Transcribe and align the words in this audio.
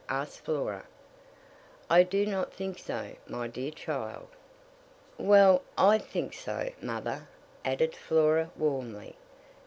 asked 0.09 0.39
Flora. 0.39 0.83
"I 1.87 2.01
do 2.01 2.25
not 2.25 2.51
think 2.51 2.79
so, 2.79 3.13
my 3.27 3.45
dear 3.47 3.69
child." 3.69 4.29
"Well, 5.19 5.61
I 5.77 5.99
think 5.99 6.33
so, 6.33 6.71
mother," 6.81 7.27
added 7.63 7.95
Flora, 7.95 8.49
warmly. 8.57 9.15